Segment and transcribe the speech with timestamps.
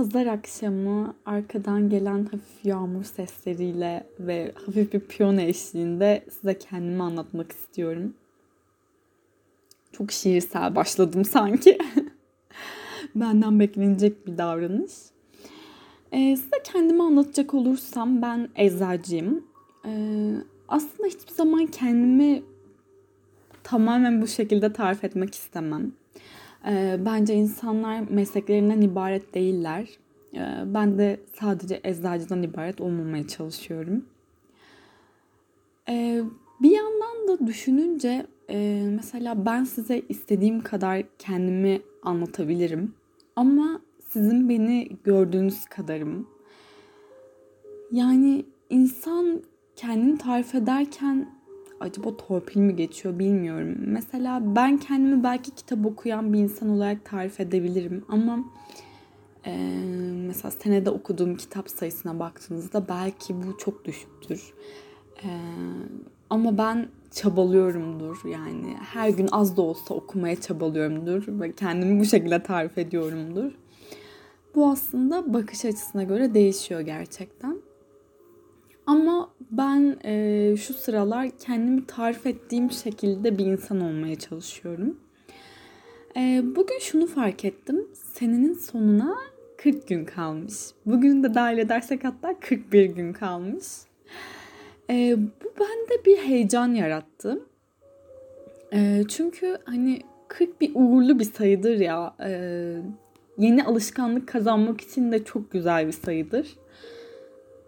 [0.00, 7.52] pazar akşamı arkadan gelen hafif yağmur sesleriyle ve hafif bir piyano eşliğinde size kendimi anlatmak
[7.52, 8.14] istiyorum.
[9.92, 11.78] Çok şiirsel başladım sanki.
[13.14, 14.92] Benden beklenecek bir davranış.
[16.12, 19.44] Ee, size kendimi anlatacak olursam ben eczacıyım.
[19.86, 20.34] Ee,
[20.68, 22.42] aslında hiçbir zaman kendimi
[23.62, 25.92] tamamen bu şekilde tarif etmek istemem.
[26.66, 29.88] Ee, bence insanlar mesleklerinden ibaret değiller.
[30.34, 34.04] Ee, ben de sadece eczacıdan ibaret olmamaya çalışıyorum.
[35.88, 36.22] Ee,
[36.62, 42.94] bir yandan da düşününce e, mesela ben size istediğim kadar kendimi anlatabilirim.
[43.36, 46.26] Ama sizin beni gördüğünüz kadarım.
[47.92, 49.42] Yani insan
[49.76, 51.39] kendini tarif ederken
[51.80, 53.76] acaba torpil mi geçiyor bilmiyorum.
[53.86, 58.44] Mesela ben kendimi belki kitap okuyan bir insan olarak tarif edebilirim ama
[59.46, 59.82] e,
[60.26, 64.54] mesela senede okuduğum kitap sayısına baktığınızda belki bu çok düşüktür.
[65.24, 65.28] E,
[66.30, 72.42] ama ben çabalıyorumdur yani her gün az da olsa okumaya çabalıyorumdur ve kendimi bu şekilde
[72.42, 73.52] tarif ediyorumdur.
[74.54, 77.56] Bu aslında bakış açısına göre değişiyor gerçekten.
[78.86, 85.00] Ama ben e, şu sıralar kendimi tarif ettiğim şekilde bir insan olmaya çalışıyorum.
[86.16, 87.88] E, bugün şunu fark ettim.
[87.92, 89.16] Senenin sonuna
[89.56, 90.54] 40 gün kalmış.
[90.86, 93.64] Bugün de dahil edersek hatta 41 gün kalmış.
[94.90, 97.42] E, bu bende bir heyecan yarattı.
[98.72, 102.14] E, çünkü hani 40 bir uğurlu bir sayıdır ya.
[102.24, 102.30] E,
[103.38, 106.56] yeni alışkanlık kazanmak için de çok güzel bir sayıdır.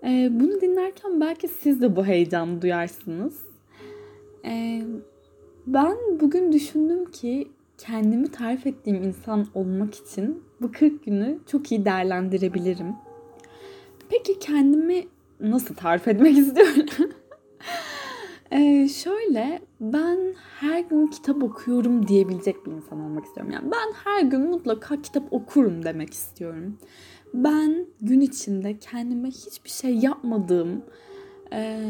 [0.05, 3.41] Ee, bunu dinlerken belki siz de bu heyecanı duyarsınız.
[4.45, 4.83] Ee,
[5.67, 11.84] ben bugün düşündüm ki kendimi tarif ettiğim insan olmak için bu 40 günü çok iyi
[11.84, 12.95] değerlendirebilirim.
[14.08, 15.05] Peki kendimi
[15.41, 17.11] nasıl tarif etmek istiyorum?
[18.51, 20.18] ee, şöyle ben
[20.61, 23.52] her gün kitap okuyorum diyebilecek bir insan olmak istiyorum.
[23.52, 26.79] Yani ben her gün mutlaka kitap okurum demek istiyorum
[27.34, 30.82] ben gün içinde kendime hiçbir şey yapmadığım,
[31.52, 31.80] e,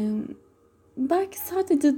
[0.97, 1.95] belki sadece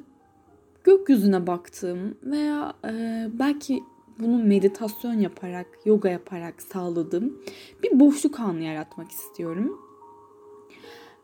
[0.84, 3.84] gökyüzüne baktığım veya e, belki
[4.20, 7.42] bunu meditasyon yaparak, yoga yaparak sağladığım
[7.84, 9.82] bir boşluk anı yaratmak istiyorum.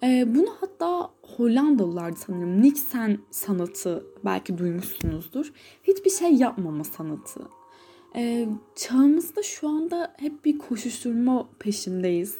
[0.04, 2.62] E, bunu hatta Hollandalılardı sanırım.
[2.62, 5.54] Niksen sanatı belki duymuşsunuzdur.
[5.84, 7.61] Hiçbir şey yapmama sanatı.
[8.16, 12.36] Ee, çağımızda şu anda hep bir koşuşturma peşindeyiz.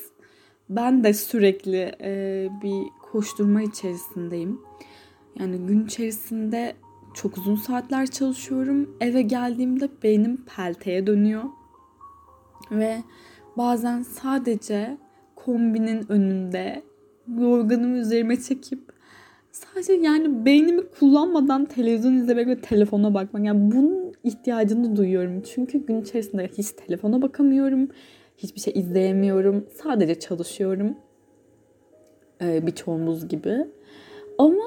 [0.70, 4.62] Ben de sürekli e, bir koşturma içerisindeyim.
[5.40, 6.76] Yani gün içerisinde
[7.14, 8.98] çok uzun saatler çalışıyorum.
[9.02, 11.44] Eve geldiğimde beynim pelteye dönüyor.
[12.72, 13.04] Ve
[13.58, 14.98] bazen sadece
[15.36, 16.84] kombinin önünde
[17.40, 18.80] yorganımı üzerime çekip
[19.52, 23.46] sadece yani beynimi kullanmadan televizyon izlemek ve telefona bakmak.
[23.46, 25.42] Yani bunun ihtiyacını duyuyorum.
[25.42, 27.90] Çünkü gün içerisinde hiç telefona bakamıyorum.
[28.38, 29.66] Hiçbir şey izleyemiyorum.
[29.84, 30.96] Sadece çalışıyorum.
[32.42, 33.58] Ee, birçoğumuz gibi.
[34.38, 34.64] Ama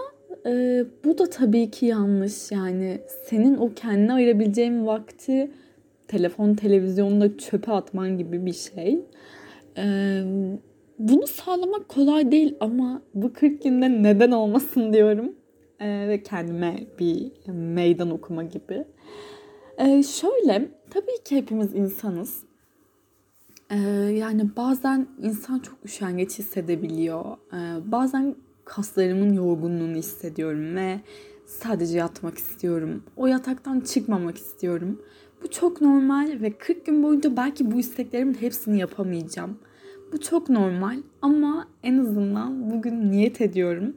[0.47, 2.51] e, bu da tabii ki yanlış.
[2.53, 5.51] Yani senin o kendine ayırabileceğin vakti
[6.09, 9.01] telefon, televizyonda çöpe atman gibi bir şey.
[9.79, 10.23] Ee,
[10.99, 15.33] bunu sağlamak kolay değil ama bu 40 günde neden olmasın diyorum.
[15.81, 18.85] Ee, ve kendime bir meydan okuma gibi.
[19.79, 22.43] Ee, şöyle, tabii ki hepimiz insanız.
[23.71, 23.77] Ee,
[24.19, 27.25] yani bazen insan çok üşengeç hissedebiliyor.
[27.53, 31.01] Ee, bazen kaslarımın yorgunluğunu hissediyorum ve
[31.47, 33.03] sadece yatmak istiyorum.
[33.17, 35.03] O yataktan çıkmamak istiyorum.
[35.43, 39.59] Bu çok normal ve 40 gün boyunca belki bu isteklerimin hepsini yapamayacağım.
[40.13, 43.97] Bu çok normal ama en azından bugün niyet ediyorum.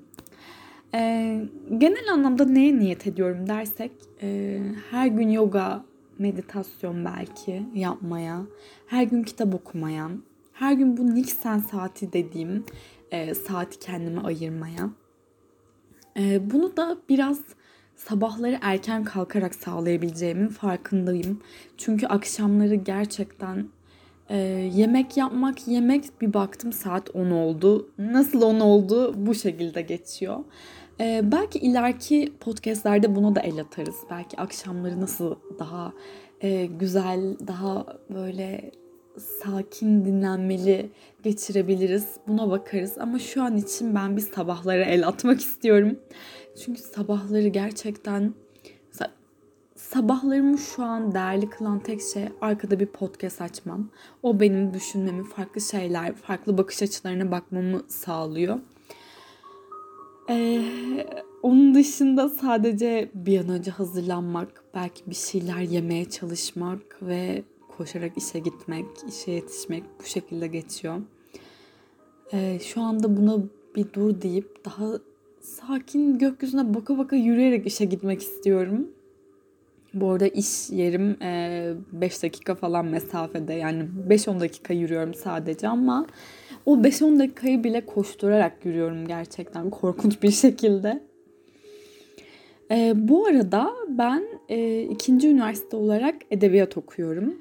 [0.97, 1.41] Ee,
[1.77, 3.91] genel anlamda neye niyet ediyorum dersek
[4.21, 4.59] e,
[4.91, 5.85] her gün yoga,
[6.19, 8.41] meditasyon belki yapmaya,
[8.87, 10.09] her gün kitap okumaya,
[10.53, 12.65] her gün bu Niksen saati dediğim
[13.11, 14.89] e, saati kendime ayırmaya.
[16.19, 17.39] E, bunu da biraz
[17.95, 21.41] sabahları erken kalkarak sağlayabileceğimin farkındayım.
[21.77, 23.67] Çünkü akşamları gerçekten
[24.29, 24.37] e,
[24.73, 27.89] yemek yapmak, yemek bir baktım saat 10 oldu.
[27.97, 30.39] Nasıl 10 oldu bu şekilde geçiyor.
[30.99, 33.95] E, belki ileriki podcastlerde buna da el atarız.
[34.09, 35.93] Belki akşamları nasıl daha
[36.41, 38.71] e, güzel, daha böyle
[39.43, 40.89] sakin, dinlenmeli
[41.23, 42.07] geçirebiliriz.
[42.27, 42.97] Buna bakarız.
[42.97, 45.99] Ama şu an için ben bir sabahlara el atmak istiyorum.
[46.65, 48.33] Çünkü sabahları gerçekten
[49.75, 53.89] sabahlarımı şu an değerli kılan tek şey arkada bir podcast açmam.
[54.23, 58.59] O benim düşünmemi, farklı şeyler, farklı bakış açılarına bakmamı sağlıyor.
[60.29, 60.61] Ee,
[61.43, 67.43] onun dışında sadece bir an önce hazırlanmak, belki bir şeyler yemeye çalışmak ve
[67.77, 71.01] koşarak işe gitmek, işe yetişmek bu şekilde geçiyor.
[72.33, 73.37] Ee, şu anda buna
[73.75, 74.91] bir dur deyip daha
[75.41, 78.87] sakin gökyüzüne baka baka yürüyerek işe gitmek istiyorum.
[79.93, 81.17] Bu arada iş yerim
[81.91, 86.07] 5 dakika falan mesafede yani 5-10 dakika yürüyorum sadece ama
[86.67, 91.03] o 5-10 dakikayı bile koşturarak yürüyorum gerçekten korkunç bir şekilde.
[92.71, 97.35] E, bu arada ben e, ikinci üniversite olarak edebiyat okuyorum.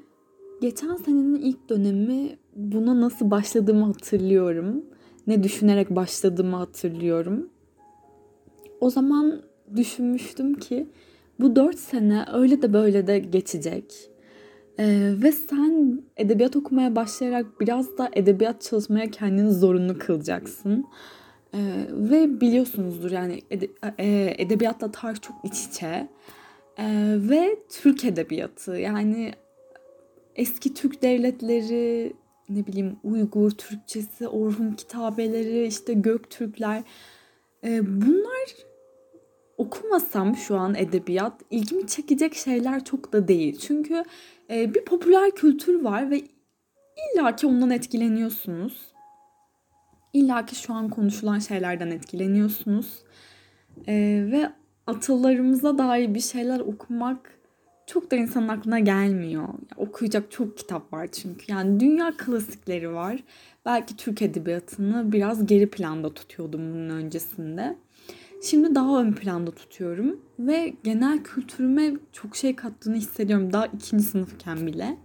[0.61, 4.85] Geçen senenin ilk dönemi buna nasıl başladığımı hatırlıyorum.
[5.27, 7.49] Ne düşünerek başladığımı hatırlıyorum.
[8.81, 9.43] O zaman
[9.77, 10.87] düşünmüştüm ki
[11.41, 14.11] bu dört sene öyle de böyle de geçecek.
[14.79, 20.85] Ee, ve sen edebiyat okumaya başlayarak biraz da edebiyat çalışmaya kendini zorunlu kılacaksın.
[21.55, 21.59] Ee,
[21.91, 23.69] ve biliyorsunuzdur yani ede,
[23.99, 26.09] e, edebiyatla tarih çok iç içe.
[26.79, 29.33] Ee, ve Türk edebiyatı yani
[30.35, 32.13] eski Türk devletleri
[32.49, 36.83] ne bileyim Uygur Türkçesi, Orhun kitabeleri, işte Göktürkler.
[37.65, 38.57] Ee, bunlar
[39.59, 43.59] okumasam şu an edebiyat ilgimi çekecek şeyler çok da değil.
[43.59, 44.05] Çünkü
[44.51, 46.23] e, bir popüler kültür var ve
[47.15, 48.93] illaki ondan etkileniyorsunuz.
[50.13, 53.03] İlla ki şu an konuşulan şeylerden etkileniyorsunuz.
[53.89, 53.95] E,
[54.33, 54.53] ve
[54.87, 57.37] atalarımıza dair bir şeyler okumak
[57.87, 59.49] çok da insanın aklına gelmiyor.
[59.49, 61.53] Ya, okuyacak çok kitap var çünkü.
[61.53, 63.23] Yani dünya klasikleri var.
[63.67, 67.77] Belki Türk edebiyatını biraz geri planda tutuyordum bunun öncesinde.
[68.47, 74.67] Şimdi daha ön planda tutuyorum ve genel kültürüme çok şey kattığını hissediyorum daha ikinci sınıfken
[74.67, 74.97] bile.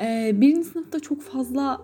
[0.00, 1.80] Ee, birinci sınıfta çok fazla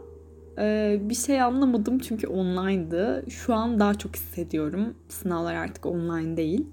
[0.59, 3.25] e, bir şey anlamadım çünkü online'dı.
[3.29, 4.95] Şu an daha çok hissediyorum.
[5.09, 6.67] Sınavlar artık online değil.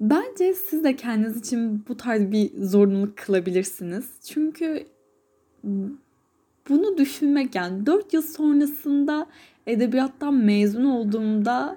[0.00, 4.10] Bence siz de kendiniz için bu tarz bir zorunluluk kılabilirsiniz.
[4.24, 4.86] Çünkü
[6.68, 9.26] bunu düşünmek yani 4 yıl sonrasında
[9.66, 11.76] edebiyattan mezun olduğumda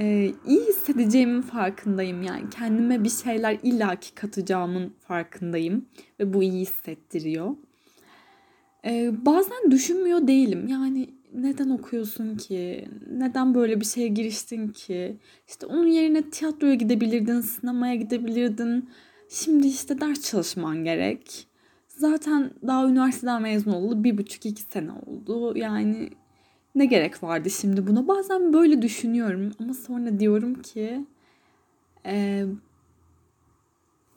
[0.00, 2.22] e, iyi hissedeceğimin farkındayım.
[2.22, 5.86] Yani kendime bir şeyler illaki katacağımın farkındayım.
[6.20, 7.56] Ve bu iyi hissettiriyor.
[8.84, 10.68] E, bazen düşünmüyor değilim.
[10.68, 12.88] Yani neden okuyorsun ki?
[13.12, 15.16] Neden böyle bir şeye giriştin ki?
[15.48, 18.90] İşte onun yerine tiyatroya gidebilirdin, sinemaya gidebilirdin.
[19.28, 21.46] Şimdi işte ders çalışman gerek.
[21.88, 24.04] Zaten daha üniversiteden mezun oldu.
[24.04, 25.58] Bir buçuk iki sene oldu.
[25.58, 26.10] Yani
[26.74, 28.08] ne gerek vardı şimdi buna?
[28.08, 31.04] Bazen böyle düşünüyorum ama sonra diyorum ki
[32.06, 32.44] e,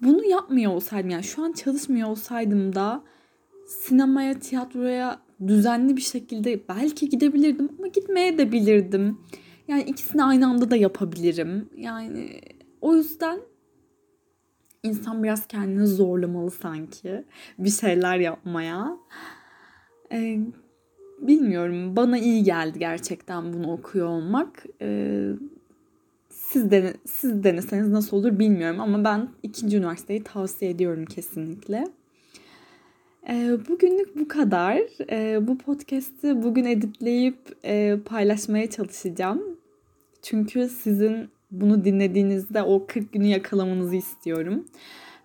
[0.01, 3.03] bunu yapmıyor olsaydım yani şu an çalışmıyor olsaydım da
[3.67, 9.17] sinemaya, tiyatroya düzenli bir şekilde belki gidebilirdim ama gitmeye de bilirdim.
[9.67, 11.69] Yani ikisini aynı anda da yapabilirim.
[11.77, 12.41] Yani
[12.81, 13.39] o yüzden
[14.83, 17.25] insan biraz kendini zorlamalı sanki
[17.59, 18.97] bir şeyler yapmaya.
[20.11, 20.39] Ee,
[21.27, 24.65] bilmiyorum bana iyi geldi gerçekten bunu okuyor olmak.
[24.81, 25.29] Ee,
[26.29, 31.83] siz, dene, siz deneseniz nasıl olur bilmiyorum ama ben ikinci üniversiteyi tavsiye ediyorum kesinlikle.
[33.29, 34.81] Ee, bugünlük bu kadar.
[35.09, 39.41] Ee, bu podcast'i bugün editleyip e, paylaşmaya çalışacağım.
[40.21, 44.65] Çünkü sizin bunu dinlediğinizde o 40 günü yakalamanızı istiyorum.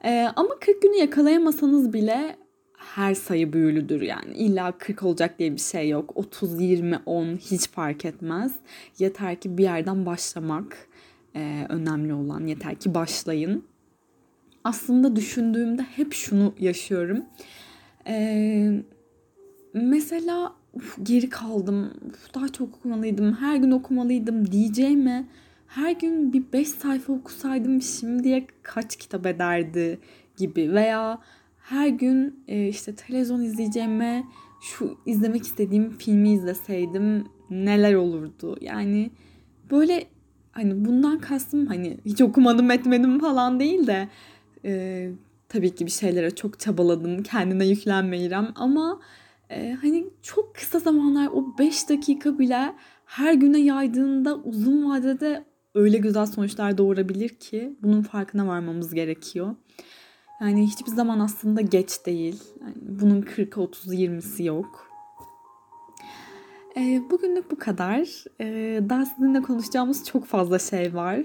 [0.04, 2.36] Ee, ama 40 günü yakalayamasanız bile
[2.78, 4.34] her sayı büyülüdür yani.
[4.34, 6.12] İlla 40 olacak diye bir şey yok.
[6.14, 8.52] 30, 20, 10 hiç fark etmez.
[8.98, 10.88] Yeter ki bir yerden başlamak
[11.36, 12.46] e, önemli olan.
[12.46, 13.64] Yeter ki başlayın.
[14.64, 17.24] Aslında düşündüğümde hep şunu yaşıyorum.
[18.06, 18.82] E,
[19.74, 21.90] mesela uf, geri kaldım.
[22.08, 23.34] Uf, daha çok okumalıydım.
[23.34, 25.24] Her gün okumalıydım diyeceğime
[25.66, 29.98] her gün bir 5 sayfa okusaydım şimdiye kaç kitap ederdi
[30.36, 31.18] gibi veya
[31.68, 34.24] her gün e, işte televizyon izleyeceğime
[34.60, 38.56] şu izlemek istediğim filmi izleseydim neler olurdu.
[38.60, 39.10] Yani
[39.70, 40.04] böyle
[40.52, 44.08] hani bundan kastım hani hiç okumadım etmedim falan değil de
[44.64, 45.10] e,
[45.48, 49.00] tabii ki bir şeylere çok çabaladım kendine yüklenmeyirem ama
[49.50, 55.44] e, hani çok kısa zamanlar o 5 dakika bile her güne yaydığında uzun vadede
[55.74, 59.54] öyle güzel sonuçlar doğurabilir ki bunun farkına varmamız gerekiyor.
[60.40, 62.42] Yani hiçbir zaman aslında geç değil.
[62.60, 64.90] Yani bunun 40, 30, 20'si yok.
[66.76, 68.24] E, bugünlük bu kadar.
[68.40, 68.46] E,
[68.88, 71.20] daha sizinle konuşacağımız çok fazla şey var.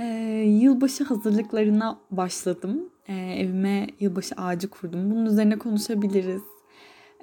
[0.00, 0.04] Ee,
[0.46, 2.90] yılbaşı hazırlıklarına başladım.
[3.08, 5.10] Ee, evime yılbaşı ağacı kurdum.
[5.10, 6.42] Bunun üzerine konuşabiliriz.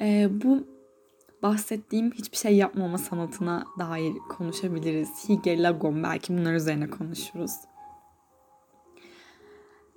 [0.02, 0.68] Ee, bu
[1.44, 5.30] bahsettiğim hiçbir şey yapmama sanatına dair konuşabiliriz.
[5.30, 7.52] Hige, Lagom belki bunlar üzerine konuşuruz.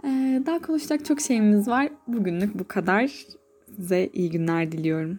[0.04, 1.88] Ee, daha konuşacak çok şeyimiz var.
[2.06, 3.10] Bugünlük bu kadar.
[3.76, 5.18] Size iyi günler diliyorum.